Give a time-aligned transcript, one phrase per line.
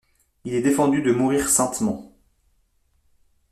[0.45, 2.11] Il est défendu de mourir saintement.